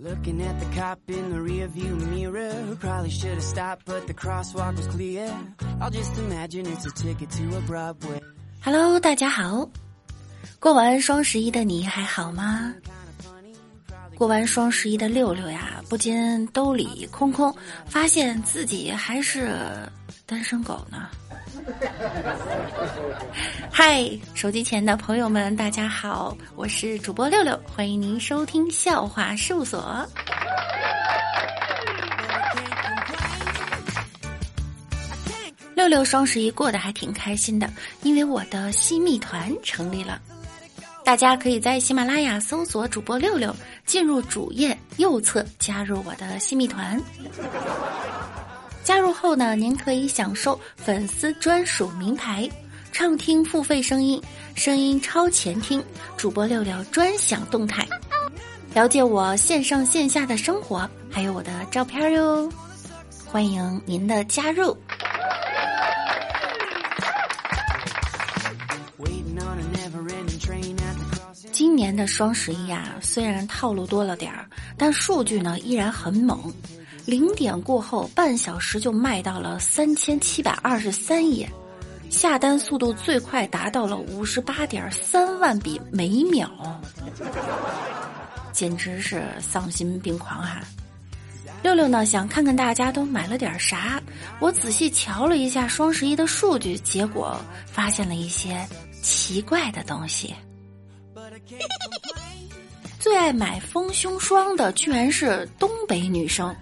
[0.00, 4.14] Looking at the cop in the rearview mirror, who probably should have stopped, but the
[4.14, 5.28] crosswalk was clear.
[5.80, 8.20] I'll just imagine it's a ticket to a Broadway.
[8.62, 9.68] Hello，大家好，
[10.60, 12.72] 过完双十一的你还好吗？
[14.16, 17.52] 过完双十一的六六呀，不禁兜里空空，
[17.84, 19.58] 发现自己还是
[20.26, 21.08] 单身狗呢。
[23.70, 30.06] 嗨，手机前的朋友们，大家好，我是主播六六，欢迎您收听笑话事务所。
[35.74, 37.70] 六六双十一过得还挺开心的，
[38.02, 40.20] 因为我的新密团成立了。
[41.04, 43.54] 大家可以在喜马拉雅搜索主播六六，
[43.86, 47.00] 进入主页右侧加入我的新密团。
[48.88, 52.48] 加入后呢，您可以享受粉丝专属名牌、
[52.90, 54.18] 畅听付费声音、
[54.54, 55.84] 声音超前听、
[56.16, 57.86] 主播六六专享动态，
[58.72, 62.50] 了解我线上线下的生活，还有我的照片哟。
[63.26, 64.74] 欢迎您的加入。
[71.52, 76.50] 今年的双十一啊，虽然套路多了点儿，但数据呢依然很猛。
[77.08, 81.50] 零点过后，半小时就卖到了三千七百二十三页，
[82.10, 86.50] 下单速度最快达到了五十八点三万笔每秒，
[88.52, 90.60] 简直是丧心病狂哈！
[91.62, 94.02] 六六呢想看看大家都买了点啥，
[94.38, 98.68] 我仔细瞧了一下双十一的数据，结果发现了一些
[99.00, 100.34] 奇怪的东西。
[102.98, 106.54] 最爱买丰胸霜的居然是东北女生，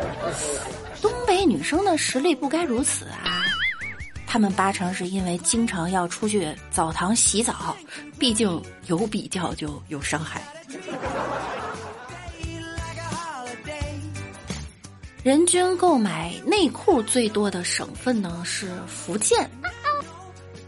[1.00, 3.44] 东北女生的实力不该如此啊！
[4.26, 7.76] 她们八成是因为经常要出去澡堂洗澡，
[8.18, 10.42] 毕竟有比较就有伤害。
[15.22, 19.48] 人均购买内裤最多的省份呢是福建。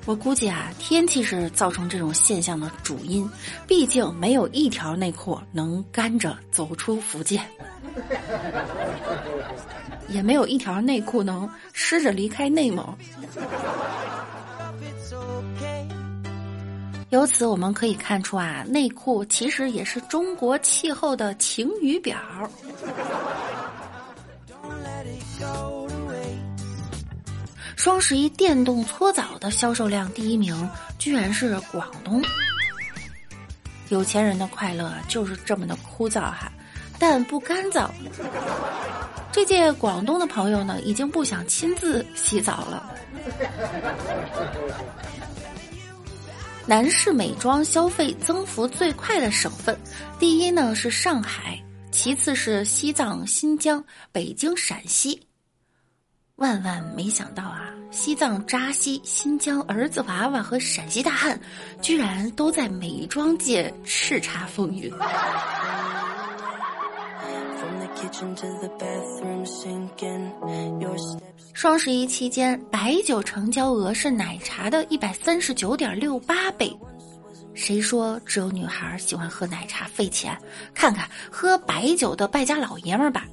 [0.07, 3.29] 我估计啊，天气是造成这种现象的主因。
[3.67, 7.43] 毕竟没有一条内裤能干着走出福建，
[10.09, 12.87] 也没有一条内裤能湿着离开内蒙。
[17.09, 22.19] 由此我们可以看出啊，内裤其实也是中国气候的晴雨表。
[27.85, 30.67] 双十一电动搓澡的销售量第一名，
[30.99, 32.23] 居然是广东。
[33.91, 36.51] 有钱人的快乐就是这么的枯燥哈，
[36.99, 37.91] 但不干燥。
[39.31, 42.91] 这届广东的朋友呢，已经不想亲自洗澡了。
[46.65, 49.79] 男士美妆消费增幅最快的省份，
[50.19, 55.21] 第一呢是上海，其次是西藏、新疆、北京、陕西。
[56.37, 57.71] 万万没想到啊！
[57.93, 61.41] 西藏扎西、新疆儿子娃娃和陕西大汉，
[61.81, 64.93] 居然都在美妆界叱咤风云。
[71.53, 76.77] 双十一期间，白酒成交额是奶茶的一百三十九点六八倍。
[77.55, 80.37] 谁说只有女孩喜欢喝奶茶费钱？
[80.75, 83.25] 看看喝白酒的败家老爷们儿吧！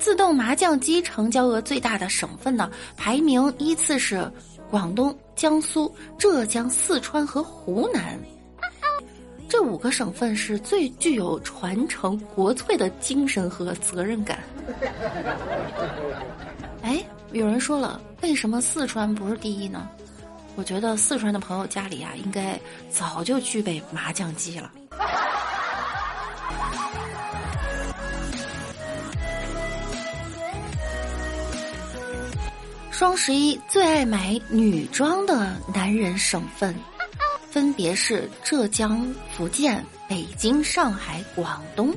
[0.00, 4.28] 自动麻将机成交额最大的省份呢，排名依次是
[4.70, 8.18] 广东、江苏、浙江、四川和湖南。
[9.46, 14.38] 这五个省份是最具有传承国粹的精神和责任感。
[16.82, 19.86] 哎，有人说了，为什么四川不是第一呢？
[20.56, 22.58] 我觉得四川的朋友家里啊，应该
[22.90, 24.70] 早就具备麻将机了。
[33.00, 36.76] 双十一最爱买女装的男人省份，
[37.50, 41.94] 分别是浙江、福建、北京、上海、广东。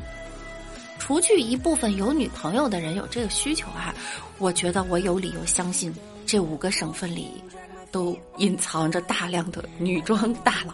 [1.00, 3.94] 除去一部分有女朋友的人有这个需求啊，
[4.38, 5.94] 我觉得我有理由相信，
[6.26, 7.32] 这五个省份里
[7.92, 10.74] 都隐藏着大量的女装大佬。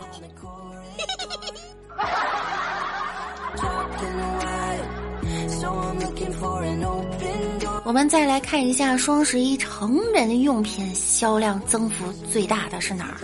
[7.90, 13.18] 我们再来看一下双十一成人用品销量增幅最大的是哪儿？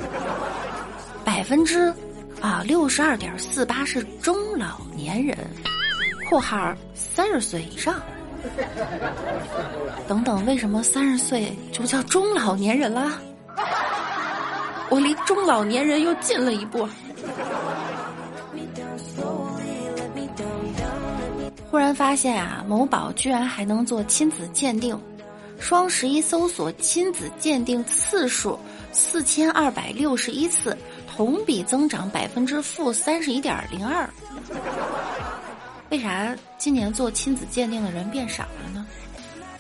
[1.23, 1.93] 百分之
[2.41, 5.37] 啊六十二点四八是中老年人
[6.27, 8.01] （括号三十岁以上）。
[10.09, 13.21] 等等，为什么三十岁就叫中老年人了？
[14.89, 16.89] 我离中老年人又近了一步。
[21.75, 24.97] 突然发现啊，某宝居然还能做亲子鉴定，
[25.59, 28.57] 双十一搜索亲子鉴定次数
[28.93, 34.09] 四千二百六十一次，同比增长百分之负三十一点零二。
[35.89, 38.87] 为啥今年做亲子鉴定的人变少了呢？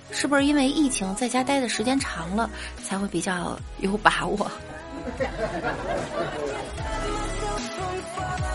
[0.09, 2.49] 是不是因为疫情在家待的时间长了，
[2.81, 4.49] 才会比较有把握？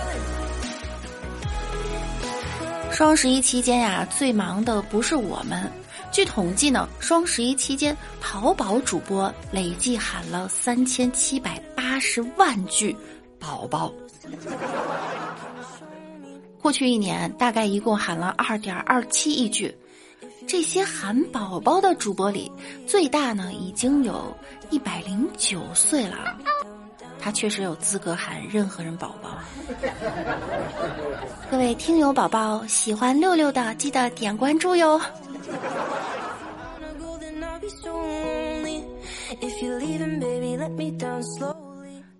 [3.00, 5.73] 双十一期间呀，最忙的不是我们。
[6.12, 12.94] 据统计呢，双十一期间，淘宝主播累计喊了三千七百八十万句
[13.41, 13.91] “宝宝”。
[16.61, 19.75] 过去一年，大概一共喊了二点二七亿句。
[20.46, 22.53] 这些喊“宝宝”的主播里，
[22.87, 24.31] 最大呢已经有
[24.69, 26.37] 一百零九岁了。
[27.20, 29.38] 他确实有资格喊任何人“宝宝”。
[31.50, 35.00] 各位听友宝宝，喜欢六六的记得点关注哟。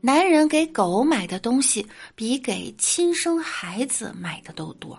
[0.02, 4.99] 男人给狗买的东西比给亲生孩子买的都多。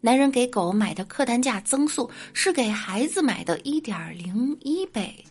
[0.00, 5.24] 男人给狗买的客单价增速是给孩子买的一点零一倍。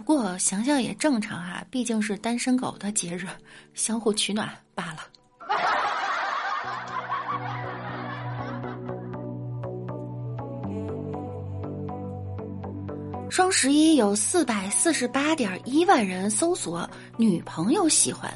[0.00, 3.26] 不过想想也正常哈，毕竟是单身狗的节日，
[3.74, 5.00] 相互取暖罢了。
[13.28, 16.88] 双十一有四百四十八点一万人搜索
[17.18, 18.32] 女朋友喜欢，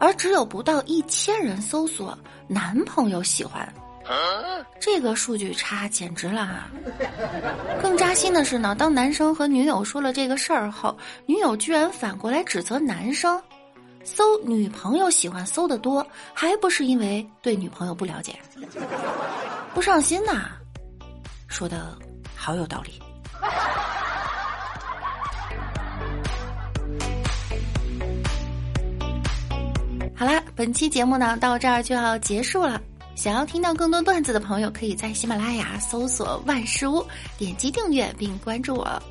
[0.00, 2.18] 而只有不到一千人搜索
[2.48, 3.70] 男朋友喜欢，
[4.80, 6.70] 这个数据差简直了啊！
[7.80, 13.40] 更扎心的是呢，当男生和女友说了这个事儿后，女友居然反过来指责男生，
[14.04, 18.38] 搜女朋友喜欢搜的多，还不是因为对女朋友不了解，
[19.72, 20.50] 不上心呐？
[21.46, 21.96] 说的
[22.34, 23.00] 好有道理。
[30.14, 32.80] 好啦，本期节目呢到这儿就要结束了。
[33.14, 37.04] 想要听到更多段子的朋友，可以在喜马拉雅搜索“万事屋”，
[37.38, 39.02] 点击订阅并关注我。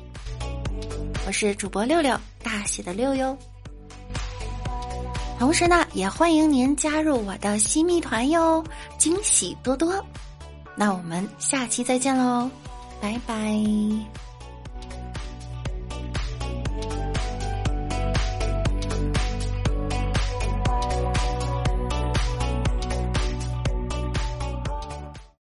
[1.26, 3.36] 我是主播六六，大写的六哟。
[5.38, 8.62] 同时呢，也欢迎您加入我的新密团哟，
[8.98, 10.04] 惊喜多多。
[10.76, 12.50] 那我们下期再见喽，
[13.00, 14.31] 拜拜。